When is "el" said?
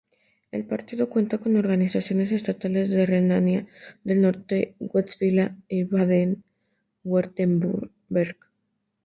0.51-0.65